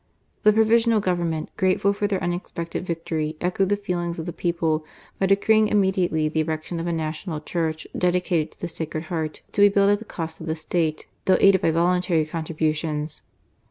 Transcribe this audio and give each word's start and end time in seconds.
The 0.41 0.51
provisional 0.51 0.99
Government, 0.99 1.51
grateful 1.57 1.93
for 1.93 2.07
their 2.07 2.23
unexpected 2.23 2.83
victory, 2.87 3.37
echoed 3.39 3.69
the 3.69 3.75
feelings 3.77 4.17
of 4.17 4.25
the 4.25 4.33
people 4.33 4.83
by 5.19 5.27
decreeinf; 5.27 5.69
immediately 5.69 6.27
the 6.27 6.39
erection 6.39 6.79
of 6.79 6.87
a 6.87 6.91
national' 6.91 7.41
church, 7.41 7.85
dedicated 7.95 8.51
to 8.53 8.59
the 8.61 8.67
Sacred 8.67 9.03
Heart, 9.13 9.41
to 9.51 9.61
be 9.61 9.69
built 9.69 9.91
at 9.91 9.99
the 9.99 10.05
cost 10.05 10.41
of 10.41 10.47
the 10.47 10.55
State, 10.55 11.07
though 11.25 11.37
aided 11.39 11.61
by 11.61 11.69
voluntary 11.69 12.25
contributions. 12.25 13.21